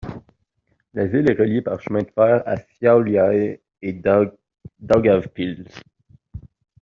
La 0.95 1.05
ville 1.05 1.29
est 1.29 1.37
reliée 1.39 1.61
par 1.61 1.79
chemin 1.79 2.01
de 2.01 2.09
fer 2.15 2.41
à 2.47 2.55
Šiauliai 2.57 3.61
et 3.83 4.01
Daugavpils. 4.79 5.63